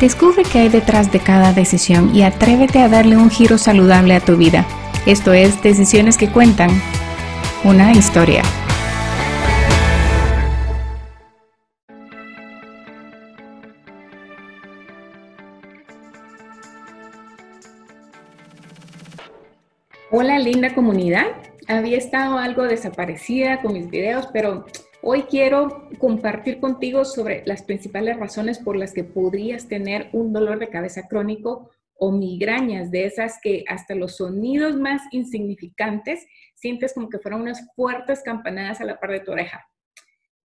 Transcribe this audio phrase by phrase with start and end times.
[0.00, 4.20] Descubre qué hay detrás de cada decisión y atrévete a darle un giro saludable a
[4.20, 4.66] tu vida.
[5.04, 6.70] Esto es Decisiones que Cuentan,
[7.64, 8.42] una historia.
[20.10, 21.26] Hola linda comunidad,
[21.68, 24.64] había estado algo desaparecida con mis videos, pero
[25.02, 30.58] Hoy quiero compartir contigo sobre las principales razones por las que podrías tener un dolor
[30.58, 37.08] de cabeza crónico o migrañas, de esas que hasta los sonidos más insignificantes sientes como
[37.08, 39.66] que fueron unas fuertes campanadas a la par de tu oreja.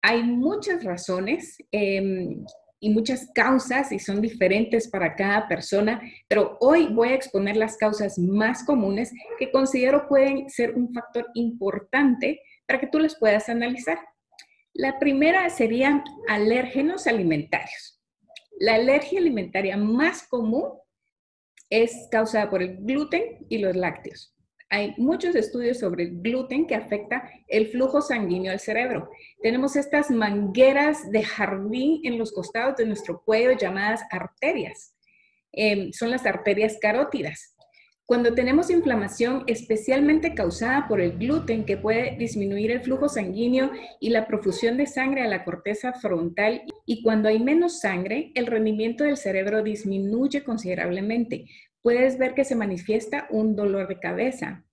[0.00, 2.42] Hay muchas razones em,
[2.80, 7.76] y muchas causas y son diferentes para cada persona, pero hoy voy a exponer las
[7.76, 13.50] causas más comunes que considero pueden ser un factor importante para que tú las puedas
[13.50, 13.98] analizar.
[14.78, 18.00] La primera serían alérgenos alimentarios.
[18.60, 20.70] La alergia alimentaria más común
[21.68, 24.36] es causada por el gluten y los lácteos.
[24.70, 29.10] Hay muchos estudios sobre el gluten que afecta el flujo sanguíneo al cerebro.
[29.42, 34.94] Tenemos estas mangueras de jardín en los costados de nuestro cuello llamadas arterias.
[35.50, 37.56] Em, son las arterias carótidas.
[38.08, 44.08] Cuando tenemos inflamación especialmente causada por el gluten que puede disminuir el flujo sanguíneo y
[44.08, 49.04] la profusión de sangre a la corteza frontal y cuando hay menos sangre, el rendimiento
[49.04, 51.44] del cerebro disminuye considerablemente.
[51.82, 54.64] Puedes ver que se manifiesta un dolor de cabeza.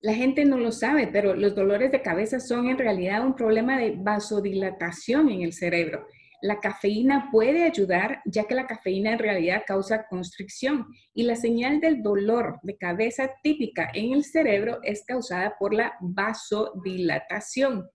[0.00, 3.78] La gente no lo sabe, pero los dolores de cabeza son en realidad un problema
[3.78, 6.06] de vasodilatación en el cerebro.
[6.44, 11.80] La cafeína puede ayudar, ya que la cafeína en realidad causa constricción y la señal
[11.80, 17.88] del dolor de cabeza típica en el cerebro es causada por la vasodilatación.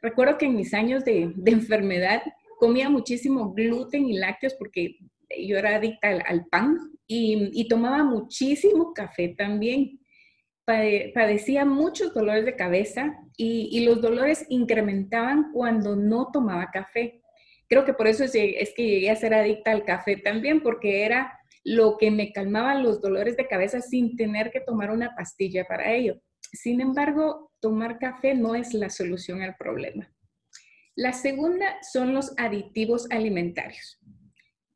[0.00, 2.22] Recuerdo que en mis años de, enfermedad
[2.60, 4.96] comía muchísimo gluten y lácteos porque
[5.44, 6.78] yo era adicta al, pan
[7.08, 9.98] y, tomaba muchísimo café también.
[10.64, 17.19] padecía muchos dolores de cabeza y los dolores incrementaban cuando no tomaba café
[17.70, 21.38] creo que por eso es, que llegué a ser adicta al café también, porque era
[21.62, 25.92] lo que me calmaba los dolores de cabeza sin tener que tomar una pastilla para
[25.92, 26.20] ello.
[26.52, 30.12] Sin embargo, tomar café no es la solución al problema.
[30.96, 34.00] La segunda son los aditivos alimentarios.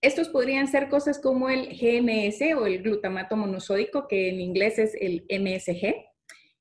[0.00, 4.94] Estos podrían ser cosas como el GMS o el glutamato monosódico, que en inglés es
[5.00, 5.97] el MSG,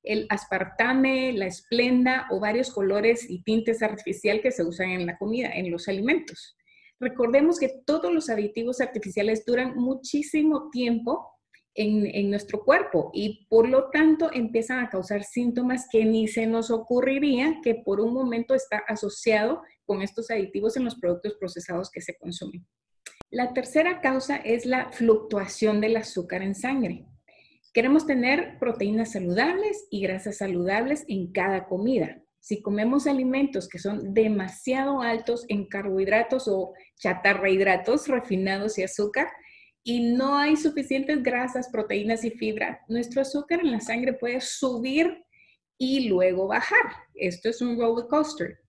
[0.04, 5.18] el aspartame, la esplenda o varios colores y tintes artificiales que se usan en la
[5.18, 6.56] comida, en los alimentos.
[7.00, 11.30] Recordemos que todos los aditivos artificiales duran muchísimo tiempo
[11.76, 16.46] en, en, nuestro cuerpo y por lo tanto empiezan a causar síntomas que ni se
[16.46, 21.90] nos ocurriría que por un momento está asociado con estos aditivos en los productos procesados
[21.90, 22.66] que se consumen.
[23.32, 27.08] La tercera causa es la fluctuación del azúcar en sangre.
[27.74, 32.22] Queremos tener proteínas saludables y grasas saludables en cada comida.
[32.40, 39.28] Si comemos alimentos que son demasiado altos en carbohidratos o chatarrahidratos refinados y azúcar,
[39.84, 45.26] y no hay suficientes grasas, proteínas y fibra, nuestro azúcar en la sangre puede subir
[45.80, 46.86] y luego bajar.
[47.16, 48.60] Esto es un roller coaster.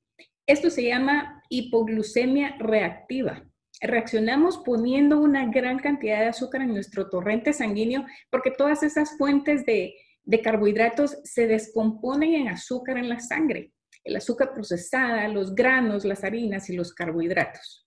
[0.47, 3.45] Esto se llama hipoglucemia reactiva
[3.87, 9.65] reaccionamos poniendo una gran cantidad de azúcar en nuestro torrente sanguíneo porque todas esas fuentes
[9.67, 9.95] de,
[10.43, 13.73] carbohidratos se descomponen en azúcar en la sangre.
[14.03, 17.87] El azúcar procesada, los granos, las harinas y los carbohidratos.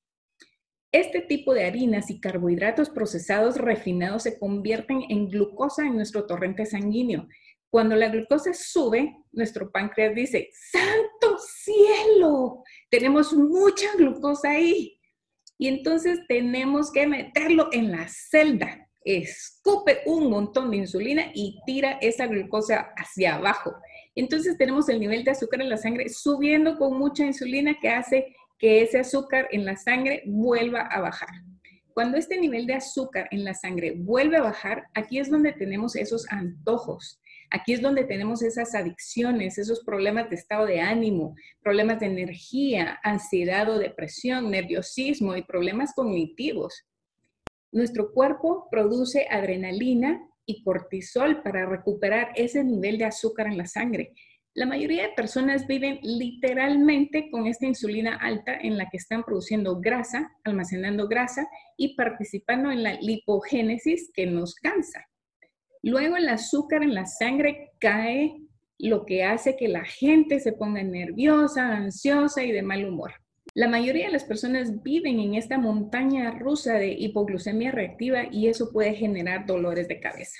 [0.92, 6.66] Este tipo de harinas y carbohidratos procesados refinados se convierten en glucosa en nuestro torrente
[6.66, 7.28] sanguíneo.
[7.70, 12.64] Cuando la glucosa sube, nuestro páncreas dice, ¡Santo cielo!
[12.90, 14.97] Tenemos mucha glucosa ahí
[15.58, 18.88] y entonces tenemos que meterlo en la celda.
[19.04, 23.74] Escupe un montón de insulina y tira esa glucosa hacia abajo.
[24.16, 28.36] Entonces tenemos el nivel de azúcar en la sangre subiendo con mucha insulina que hace
[28.60, 31.30] que ese azúcar en la sangre vuelva a bajar.
[31.94, 35.96] Cuando este nivel de azúcar en la sangre vuelve a bajar, aquí es donde tenemos
[35.96, 42.00] esos antojos, Aquí es donde tenemos esas adicciones, esos problemas de estado de ánimo, problemas
[42.00, 46.86] de energía, ansiedad o depresión, nerviosismo y problemas cognitivos.
[47.72, 54.14] Nuestro cuerpo produce adrenalina y cortisol para recuperar ese nivel de azúcar en la sangre.
[54.54, 59.80] La mayoría de personas viven literalmente con esta insulina alta en la que están produciendo
[59.80, 61.48] grasa, almacenando grasa
[61.78, 65.06] y participando en la lipogénesis que nos cansa.
[65.84, 68.36] Luego el azúcar en la sangre cae,
[68.80, 73.14] lo que hace que la gente se ponga nerviosa, ansiosa y de mal humor.
[73.54, 78.72] La mayoría de las personas viven en esta montaña rusa de hipoglucemia reactiva y eso
[78.72, 80.38] puede generar dolores de cabeza.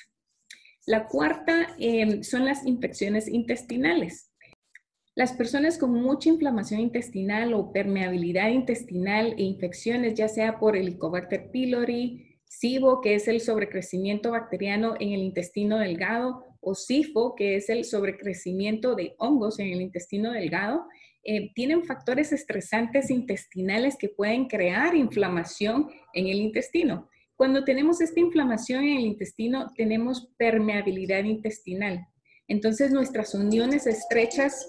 [0.86, 4.32] La cuarta em, son las infecciones intestinales.
[5.16, 11.50] Las personas con mucha inflamación intestinal o permeabilidad intestinal e infecciones, ya sea por Helicobacter
[11.50, 17.70] pylori, SIBO, que es el sobrecrecimiento bacteriano en el intestino delgado, o SIFO, que es
[17.70, 20.86] el sobrecrecimiento de hongos en el intestino delgado,
[21.24, 27.10] eh, tienen factores estresantes intestinales que pueden crear inflamación en el intestino.
[27.36, 32.08] Cuando tenemos esta inflamación en el intestino, tenemos permeabilidad intestinal.
[32.48, 34.68] Entonces, nuestras uniones estrechas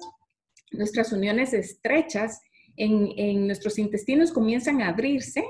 [0.73, 2.41] nuestras uniones estrechas
[2.77, 5.45] en, nuestros intestinos comienzan a abrirse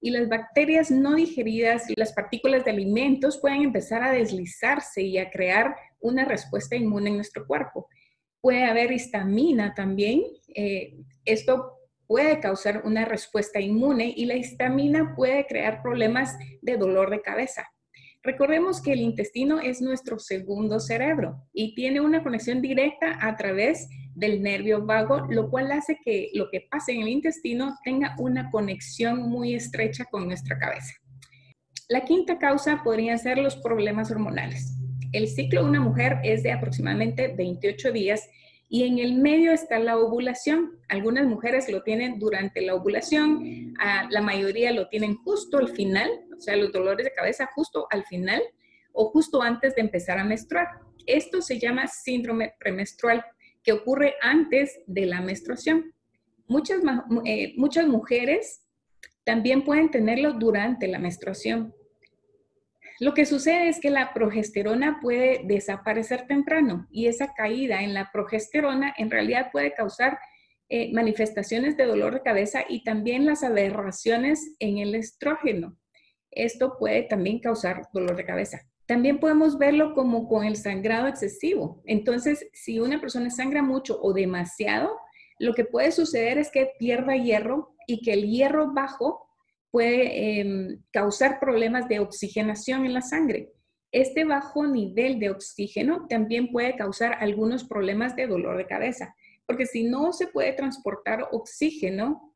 [0.00, 5.18] y las bacterias no digeridas y las partículas de alimentos pueden empezar a deslizarse y
[5.18, 7.88] a crear una respuesta inmune en nuestro cuerpo.
[8.40, 10.22] Puede haber histamina también.
[10.54, 17.10] Eh, esto puede causar una respuesta inmune y la histamina puede crear problemas de dolor
[17.10, 17.68] de cabeza.
[18.22, 23.88] Recordemos que el intestino es nuestro segundo cerebro y tiene una conexión directa a través
[24.14, 28.50] del nervio vago, lo cual hace que lo que pase en el intestino tenga una
[28.50, 30.94] conexión muy estrecha con nuestra cabeza.
[31.88, 34.74] La quinta causa podría ser los problemas hormonales.
[35.12, 38.28] El ciclo de una mujer es de aproximadamente 28 días
[38.68, 40.78] y en el medio está la ovulación.
[40.88, 43.74] Algunas mujeres lo tienen durante la ovulación,
[44.10, 48.04] la mayoría lo tienen justo al final, o sea, los dolores de cabeza justo al
[48.04, 48.42] final
[48.92, 50.68] o justo antes de empezar a menstruar.
[51.06, 53.24] Esto se llama síndrome premenstrual
[53.62, 55.94] que ocurre antes de la menstruación.
[56.46, 56.80] Muchas,
[57.24, 58.62] eh, muchas mujeres
[59.24, 61.74] también pueden tenerlo durante la menstruación.
[63.00, 68.10] Lo que sucede es que la progesterona puede desaparecer temprano y esa caída en la
[68.12, 70.18] progesterona en realidad puede causar
[70.68, 75.78] eh, manifestaciones de dolor de cabeza y también las aberraciones en el estrógeno.
[76.30, 78.60] Esto puede también causar dolor de cabeza.
[78.84, 81.82] También podemos verlo como con el sangrado excesivo.
[81.86, 84.98] Entonces, si una persona sangra mucho o demasiado,
[85.38, 89.27] lo que puede suceder es que pierda hierro y que el hierro bajo
[89.70, 93.52] puede em, causar problemas de oxigenación en la sangre.
[93.92, 99.14] Este bajo nivel de oxígeno también puede causar algunos problemas de dolor de cabeza,
[99.46, 102.34] porque si no se puede transportar oxígeno,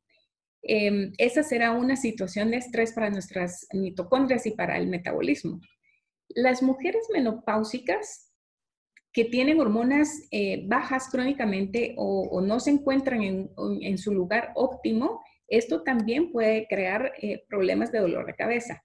[0.62, 5.60] em, esa será una situación de estrés para nuestras mitocondrias y para el metabolismo.
[6.28, 8.32] Las mujeres menopáusicas
[9.12, 15.22] que tienen hormonas eh, bajas crónicamente o, no se encuentran en, su lugar óptimo,
[15.52, 18.82] esto también puede crear eh, problemas de dolor de cabeza.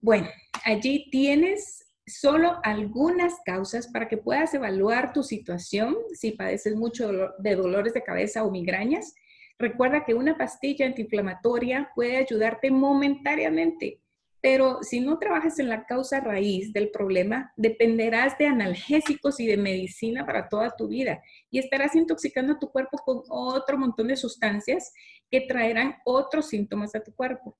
[0.00, 0.28] Bueno,
[0.64, 7.54] allí tienes solo algunas causas para que puedas evaluar tu situación si padeces mucho de
[7.54, 9.14] dolores de cabeza o migrañas.
[9.58, 14.00] Recuerda que una pastilla antiinflamatoria puede ayudarte momentáneamente,
[14.40, 19.56] pero si no trabajas en la causa raíz del problema, dependerás de analgésicos y de
[19.56, 24.92] medicina para toda tu vida y estarás intoxicando tu cuerpo con otro montón de sustancias
[25.30, 27.58] que traerán otros síntomas a tu cuerpo.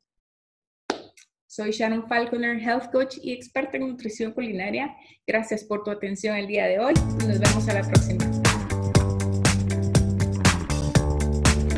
[1.46, 4.94] Soy Sharon Falconer, Health Coach y experta en nutrición culinaria.
[5.26, 6.94] Gracias por tu atención el día de hoy.
[7.26, 8.47] Nos vemos a la próxima.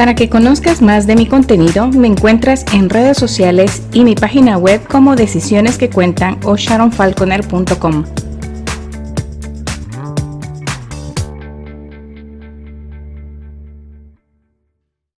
[0.00, 4.56] Para que conozcas más de mi contenido, me encuentras en redes sociales y mi página
[4.56, 8.04] web como Decisiones que Cuentan o sharonfalconer.com.